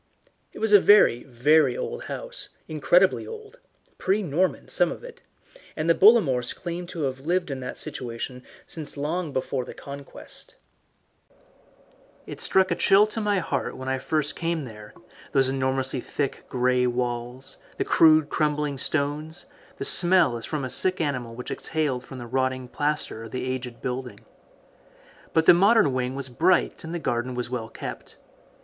It 0.51 0.57
was 0.57 0.73
a 0.73 0.79
very, 0.79 1.21
very 1.25 1.77
old 1.77 2.05
house, 2.05 2.49
incredibly 2.67 3.27
old 3.27 3.59
pre 3.99 4.23
Norman, 4.23 4.67
some 4.67 4.91
of 4.91 5.03
it 5.03 5.21
and 5.75 5.87
the 5.87 5.93
Bollamores 5.93 6.55
claimed 6.55 6.89
to 6.89 7.03
have 7.03 7.19
lived 7.19 7.51
in 7.51 7.59
that 7.59 7.77
situation 7.77 8.41
since 8.65 8.97
long 8.97 9.31
before 9.31 9.63
the 9.63 9.75
Conquest. 9.75 10.55
It 12.25 12.41
struck 12.41 12.71
a 12.71 12.75
chill 12.75 13.05
to 13.05 13.21
my 13.21 13.37
heart 13.37 13.77
when 13.77 13.99
first 13.99 14.35
I 14.35 14.39
came 14.39 14.65
there, 14.65 14.95
those 15.33 15.49
enormously 15.49 15.99
thick 16.01 16.45
grey 16.49 16.87
walls, 16.87 17.57
the 17.77 17.85
rude 17.99 18.27
crumbling 18.27 18.79
stones, 18.79 19.45
the 19.77 19.85
smell 19.85 20.35
as 20.35 20.47
from 20.47 20.65
a 20.65 20.69
sick 20.71 20.99
animal 20.99 21.35
which 21.35 21.51
exhaled 21.51 22.03
from 22.03 22.17
the 22.17 22.25
rotting 22.25 22.67
plaster 22.69 23.25
of 23.25 23.31
the 23.33 23.45
aged 23.45 23.83
building. 23.83 24.21
But 25.31 25.45
the 25.45 25.53
modern 25.53 25.93
wing 25.93 26.15
was 26.15 26.27
bright 26.27 26.83
and 26.83 26.91
the 26.91 26.97
garden 26.97 27.35
was 27.35 27.51
well 27.51 27.69
kept. 27.69 28.15